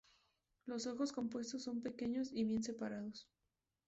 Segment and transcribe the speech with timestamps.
[0.65, 3.29] Los ojos compuestos son pequeños y bien separados.